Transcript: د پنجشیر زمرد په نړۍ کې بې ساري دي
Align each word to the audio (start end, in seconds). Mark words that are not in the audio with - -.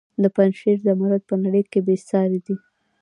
د 0.21 0.23
پنجشیر 0.35 0.77
زمرد 0.85 1.21
په 1.29 1.35
نړۍ 1.43 1.63
کې 1.71 1.79
بې 1.85 1.95
ساري 2.09 2.39
دي 2.45 2.55